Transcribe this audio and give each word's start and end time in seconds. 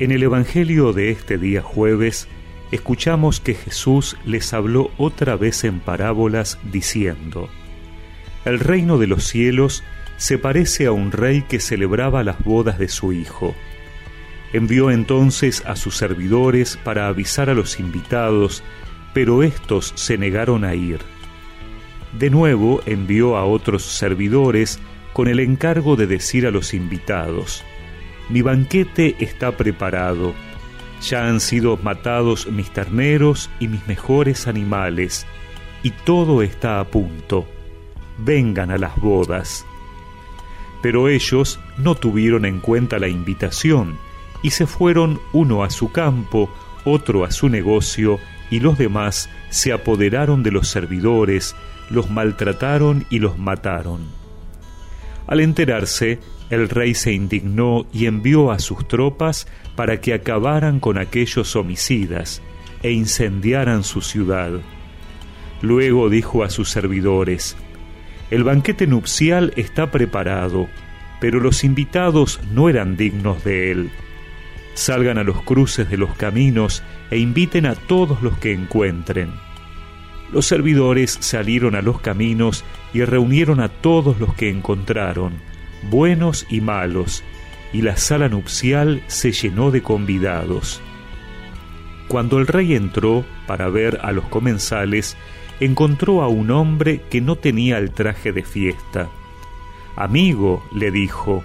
En 0.00 0.12
el 0.12 0.22
Evangelio 0.22 0.94
de 0.94 1.10
este 1.10 1.36
día 1.36 1.60
jueves, 1.60 2.26
escuchamos 2.72 3.38
que 3.38 3.52
Jesús 3.52 4.16
les 4.24 4.54
habló 4.54 4.90
otra 4.96 5.36
vez 5.36 5.62
en 5.64 5.78
parábolas 5.78 6.58
diciendo, 6.72 7.50
El 8.46 8.60
reino 8.60 8.96
de 8.96 9.06
los 9.06 9.24
cielos 9.24 9.84
se 10.16 10.38
parece 10.38 10.86
a 10.86 10.92
un 10.92 11.12
rey 11.12 11.42
que 11.42 11.60
celebraba 11.60 12.24
las 12.24 12.42
bodas 12.42 12.78
de 12.78 12.88
su 12.88 13.12
hijo. 13.12 13.54
Envió 14.54 14.90
entonces 14.90 15.62
a 15.66 15.76
sus 15.76 15.98
servidores 15.98 16.78
para 16.82 17.06
avisar 17.08 17.50
a 17.50 17.54
los 17.54 17.78
invitados, 17.78 18.62
pero 19.12 19.42
éstos 19.42 19.92
se 19.96 20.16
negaron 20.16 20.64
a 20.64 20.74
ir. 20.74 21.00
De 22.18 22.30
nuevo 22.30 22.80
envió 22.86 23.36
a 23.36 23.44
otros 23.44 23.82
servidores 23.82 24.80
con 25.12 25.28
el 25.28 25.40
encargo 25.40 25.96
de 25.96 26.06
decir 26.06 26.46
a 26.46 26.50
los 26.50 26.72
invitados, 26.72 27.66
mi 28.30 28.42
banquete 28.42 29.16
está 29.18 29.56
preparado. 29.56 30.34
Ya 31.02 31.26
han 31.26 31.40
sido 31.40 31.76
matados 31.78 32.46
mis 32.46 32.70
terneros 32.70 33.50
y 33.58 33.68
mis 33.68 33.86
mejores 33.86 34.46
animales, 34.46 35.26
y 35.82 35.90
todo 35.90 36.42
está 36.42 36.78
a 36.78 36.84
punto. 36.84 37.46
Vengan 38.18 38.70
a 38.70 38.78
las 38.78 38.96
bodas. 38.96 39.64
Pero 40.82 41.08
ellos 41.08 41.58
no 41.76 41.94
tuvieron 41.94 42.44
en 42.44 42.60
cuenta 42.60 42.98
la 42.98 43.08
invitación, 43.08 43.98
y 44.42 44.50
se 44.50 44.66
fueron 44.66 45.20
uno 45.32 45.64
a 45.64 45.70
su 45.70 45.90
campo, 45.90 46.50
otro 46.84 47.24
a 47.24 47.30
su 47.30 47.48
negocio, 47.48 48.18
y 48.50 48.60
los 48.60 48.78
demás 48.78 49.28
se 49.48 49.72
apoderaron 49.72 50.42
de 50.42 50.50
los 50.50 50.68
servidores, 50.68 51.56
los 51.88 52.10
maltrataron 52.10 53.06
y 53.10 53.18
los 53.18 53.38
mataron. 53.38 54.02
Al 55.26 55.40
enterarse, 55.40 56.18
el 56.50 56.68
rey 56.68 56.94
se 56.94 57.12
indignó 57.12 57.86
y 57.92 58.06
envió 58.06 58.50
a 58.50 58.58
sus 58.58 58.86
tropas 58.88 59.46
para 59.76 60.00
que 60.00 60.12
acabaran 60.12 60.80
con 60.80 60.98
aquellos 60.98 61.54
homicidas 61.54 62.42
e 62.82 62.90
incendiaran 62.90 63.84
su 63.84 64.00
ciudad. 64.00 64.50
Luego 65.62 66.10
dijo 66.10 66.42
a 66.42 66.50
sus 66.50 66.68
servidores, 66.68 67.56
El 68.30 68.42
banquete 68.42 68.88
nupcial 68.88 69.52
está 69.56 69.92
preparado, 69.92 70.68
pero 71.20 71.38
los 71.38 71.62
invitados 71.62 72.40
no 72.52 72.68
eran 72.68 72.96
dignos 72.96 73.44
de 73.44 73.70
él. 73.70 73.90
Salgan 74.74 75.18
a 75.18 75.24
los 75.24 75.42
cruces 75.42 75.88
de 75.88 75.98
los 75.98 76.16
caminos 76.16 76.82
e 77.10 77.18
inviten 77.18 77.66
a 77.66 77.76
todos 77.76 78.22
los 78.22 78.36
que 78.38 78.52
encuentren. 78.52 79.30
Los 80.32 80.46
servidores 80.46 81.16
salieron 81.20 81.74
a 81.76 81.82
los 81.82 82.00
caminos 82.00 82.64
y 82.92 83.04
reunieron 83.04 83.60
a 83.60 83.68
todos 83.68 84.18
los 84.18 84.34
que 84.34 84.48
encontraron 84.48 85.49
buenos 85.82 86.46
y 86.48 86.60
malos, 86.60 87.22
y 87.72 87.82
la 87.82 87.96
sala 87.96 88.28
nupcial 88.28 89.02
se 89.06 89.32
llenó 89.32 89.70
de 89.70 89.82
convidados. 89.82 90.80
Cuando 92.08 92.38
el 92.38 92.46
rey 92.46 92.74
entró 92.74 93.24
para 93.46 93.68
ver 93.68 94.00
a 94.02 94.12
los 94.12 94.24
comensales, 94.24 95.16
encontró 95.60 96.22
a 96.22 96.28
un 96.28 96.50
hombre 96.50 97.02
que 97.10 97.20
no 97.20 97.36
tenía 97.36 97.78
el 97.78 97.92
traje 97.92 98.32
de 98.32 98.42
fiesta. 98.42 99.08
Amigo, 99.94 100.64
le 100.72 100.90
dijo, 100.90 101.44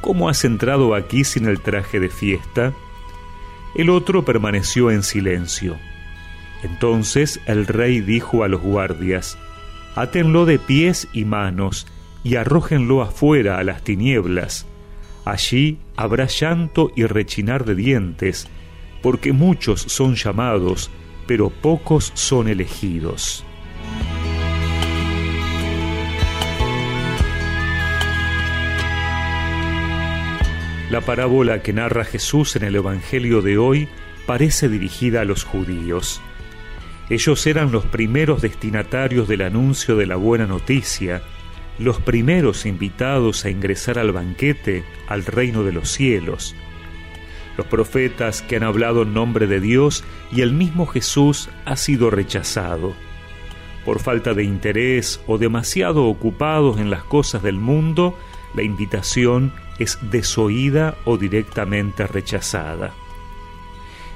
¿cómo 0.00 0.28
has 0.28 0.44
entrado 0.44 0.94
aquí 0.94 1.24
sin 1.24 1.46
el 1.46 1.60
traje 1.60 2.00
de 2.00 2.08
fiesta? 2.08 2.72
El 3.74 3.90
otro 3.90 4.24
permaneció 4.24 4.90
en 4.90 5.02
silencio. 5.02 5.76
Entonces 6.62 7.40
el 7.46 7.66
rey 7.66 8.00
dijo 8.00 8.42
a 8.42 8.48
los 8.48 8.62
guardias, 8.62 9.36
Átenlo 9.94 10.46
de 10.46 10.58
pies 10.58 11.08
y 11.12 11.24
manos 11.24 11.86
y 12.26 12.34
arrójenlo 12.34 13.02
afuera 13.02 13.58
a 13.58 13.62
las 13.62 13.84
tinieblas. 13.84 14.66
Allí 15.24 15.78
habrá 15.94 16.26
llanto 16.26 16.90
y 16.96 17.04
rechinar 17.04 17.64
de 17.64 17.76
dientes, 17.76 18.48
porque 19.00 19.32
muchos 19.32 19.82
son 19.82 20.16
llamados, 20.16 20.90
pero 21.28 21.50
pocos 21.50 22.10
son 22.14 22.48
elegidos. 22.48 23.44
La 30.90 31.00
parábola 31.02 31.62
que 31.62 31.72
narra 31.72 32.04
Jesús 32.04 32.56
en 32.56 32.64
el 32.64 32.74
Evangelio 32.74 33.40
de 33.40 33.56
hoy 33.56 33.88
parece 34.26 34.68
dirigida 34.68 35.20
a 35.20 35.24
los 35.24 35.44
judíos. 35.44 36.20
Ellos 37.08 37.46
eran 37.46 37.70
los 37.70 37.84
primeros 37.86 38.42
destinatarios 38.42 39.28
del 39.28 39.42
anuncio 39.42 39.96
de 39.96 40.06
la 40.06 40.16
buena 40.16 40.46
noticia, 40.46 41.22
los 41.78 42.00
primeros 42.00 42.66
invitados 42.66 43.44
a 43.44 43.50
ingresar 43.50 43.98
al 43.98 44.12
banquete 44.12 44.84
al 45.08 45.24
reino 45.24 45.62
de 45.62 45.72
los 45.72 45.90
cielos. 45.90 46.54
Los 47.56 47.66
profetas 47.66 48.42
que 48.42 48.56
han 48.56 48.62
hablado 48.62 49.02
en 49.02 49.14
nombre 49.14 49.46
de 49.46 49.60
Dios 49.60 50.04
y 50.30 50.42
el 50.42 50.52
mismo 50.52 50.86
Jesús 50.86 51.48
ha 51.64 51.76
sido 51.76 52.10
rechazado. 52.10 52.94
Por 53.84 54.00
falta 54.00 54.34
de 54.34 54.44
interés 54.44 55.20
o 55.26 55.38
demasiado 55.38 56.06
ocupados 56.06 56.78
en 56.78 56.90
las 56.90 57.04
cosas 57.04 57.42
del 57.42 57.56
mundo, 57.56 58.18
la 58.54 58.62
invitación 58.62 59.52
es 59.78 59.98
desoída 60.10 60.96
o 61.04 61.18
directamente 61.18 62.06
rechazada. 62.06 62.92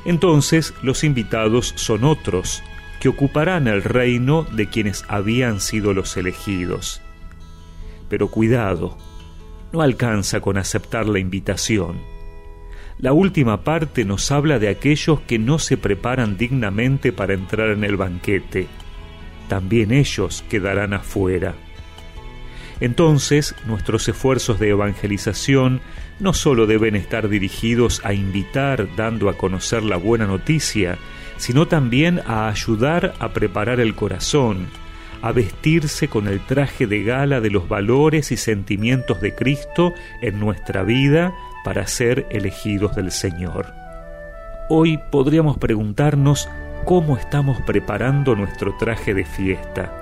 Entonces 0.04 0.74
los 0.82 1.04
invitados 1.04 1.72
son 1.76 2.04
otros, 2.04 2.62
que 3.00 3.08
ocuparán 3.08 3.68
el 3.68 3.82
reino 3.82 4.44
de 4.44 4.68
quienes 4.68 5.04
habían 5.08 5.60
sido 5.60 5.92
los 5.94 6.16
elegidos. 6.16 7.00
Pero 8.10 8.28
cuidado, 8.28 8.98
no 9.72 9.80
alcanza 9.80 10.40
con 10.40 10.58
aceptar 10.58 11.08
la 11.08 11.18
invitación. 11.18 11.98
La 12.98 13.14
última 13.14 13.64
parte 13.64 14.04
nos 14.04 14.30
habla 14.30 14.58
de 14.58 14.68
aquellos 14.68 15.20
que 15.20 15.38
no 15.38 15.58
se 15.58 15.78
preparan 15.78 16.36
dignamente 16.36 17.12
para 17.12 17.32
entrar 17.32 17.70
en 17.70 17.84
el 17.84 17.96
banquete. 17.96 18.66
También 19.48 19.90
ellos 19.90 20.44
quedarán 20.50 20.92
afuera. 20.92 21.54
Entonces, 22.80 23.54
nuestros 23.66 24.08
esfuerzos 24.08 24.58
de 24.58 24.70
evangelización 24.70 25.80
no 26.18 26.34
solo 26.34 26.66
deben 26.66 26.96
estar 26.96 27.28
dirigidos 27.28 28.00
a 28.04 28.12
invitar 28.12 28.88
dando 28.96 29.28
a 29.28 29.38
conocer 29.38 29.82
la 29.82 29.96
buena 29.96 30.26
noticia, 30.26 30.98
sino 31.36 31.68
también 31.68 32.20
a 32.26 32.48
ayudar 32.48 33.14
a 33.18 33.32
preparar 33.32 33.80
el 33.80 33.94
corazón, 33.94 34.68
a 35.22 35.32
vestirse 35.32 36.08
con 36.08 36.28
el 36.28 36.40
traje 36.46 36.86
de 36.86 37.02
gala 37.02 37.40
de 37.40 37.50
los 37.50 37.68
valores 37.68 38.32
y 38.32 38.36
sentimientos 38.36 39.20
de 39.20 39.34
Cristo 39.34 39.92
en 40.22 40.40
nuestra 40.40 40.82
vida 40.82 41.32
para 41.64 41.86
ser 41.86 42.26
elegidos 42.30 42.96
del 42.96 43.10
Señor. 43.10 43.72
Hoy 44.68 44.98
podríamos 45.10 45.58
preguntarnos 45.58 46.48
cómo 46.84 47.16
estamos 47.16 47.60
preparando 47.62 48.34
nuestro 48.34 48.76
traje 48.78 49.14
de 49.14 49.24
fiesta. 49.24 49.96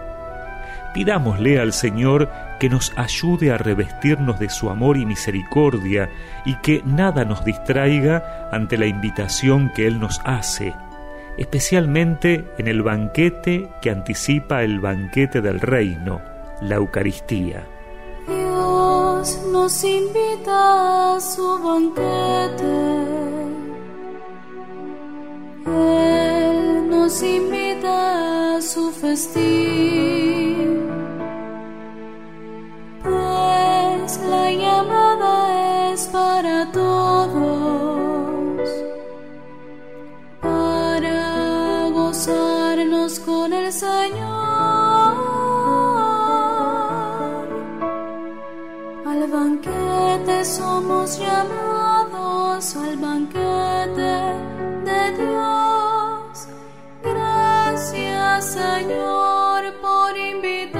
Pidámosle 0.94 1.58
al 1.60 1.72
Señor 1.72 2.30
que 2.60 2.68
nos 2.68 2.92
ayude 2.96 3.50
a 3.50 3.58
revestirnos 3.58 4.38
de 4.38 4.48
su 4.48 4.70
amor 4.70 4.96
y 4.96 5.04
misericordia 5.06 6.08
y 6.44 6.54
que 6.56 6.82
nada 6.84 7.24
nos 7.24 7.44
distraiga 7.44 8.48
ante 8.52 8.78
la 8.78 8.86
invitación 8.86 9.70
que 9.74 9.86
Él 9.86 10.00
nos 10.00 10.20
hace 10.24 10.74
especialmente 11.38 12.44
en 12.58 12.68
el 12.68 12.82
banquete 12.82 13.68
que 13.80 13.90
anticipa 13.90 14.62
el 14.62 14.80
banquete 14.80 15.40
del 15.40 15.60
reino, 15.60 16.20
la 16.60 16.74
Eucaristía. 16.74 17.64
Dios 18.26 19.40
nos 19.52 19.84
invita 19.84 21.16
a 21.16 21.20
su 21.20 21.58
banquete. 21.62 22.98
Él 25.66 26.90
nos 26.90 27.22
invita 27.22 28.56
a 28.56 28.62
su 28.62 28.90
festín. 28.90 30.78
Pues 33.02 34.20
la 34.28 34.50
llamada 34.50 35.92
es 35.92 36.06
para 36.06 36.27
somos 50.44 51.18
llamados, 51.18 52.76
al 52.76 52.96
banquete 52.96 54.34
de 54.84 55.12
Dios. 55.16 56.48
Gracias 57.02 58.52
Señor 58.52 59.74
por 59.80 60.16
invitarnos. 60.16 60.78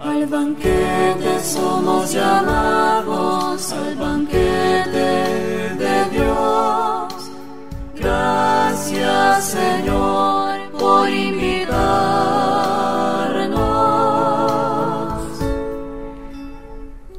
Al 0.00 0.26
banquete 0.26 1.40
somos 1.42 2.12
llamados, 2.12 2.63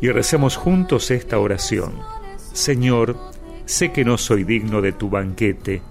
y 0.06 0.12
recemos 0.12 0.56
juntos 0.56 1.10
esta 1.10 1.40
oración. 1.40 1.94
Señor, 2.54 3.18
sé 3.66 3.92
que 3.92 4.06
no 4.06 4.19
soy 4.19 4.44
digno 4.44 4.84
de 4.84 4.92
tu 4.92 5.10
banquete, 5.10 5.81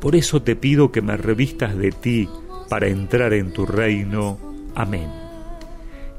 por 0.00 0.16
eso 0.16 0.40
te 0.40 0.56
pido 0.56 0.90
que 0.90 1.02
me 1.02 1.18
revistas 1.18 1.76
de 1.76 1.92
ti 1.92 2.26
para 2.70 2.88
entrar 2.88 3.34
en 3.34 3.52
tu 3.52 3.66
reino. 3.66 4.38
Amén. 4.74 5.10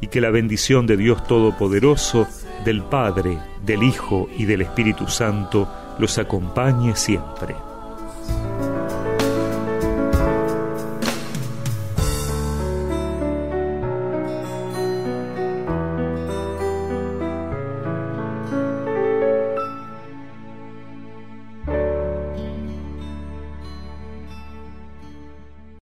Y 0.01 0.07
que 0.09 0.21
la 0.21 0.29
bendición 0.29 0.85
de 0.85 0.97
Dios 0.97 1.25
Todopoderoso, 1.25 2.27
del 2.63 2.83
Padre, 2.83 3.39
del 3.65 3.81
Hijo 3.81 4.29
y 4.37 4.45
del 4.45 4.61
Espíritu 4.61 5.07
Santo 5.07 5.67
los 5.97 6.19
acompañe 6.19 6.95
siempre. 6.95 7.55